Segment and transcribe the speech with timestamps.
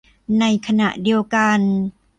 [0.39, 1.59] ในขณะเดียวกัน